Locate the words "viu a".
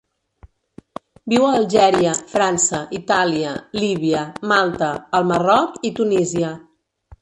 1.33-1.51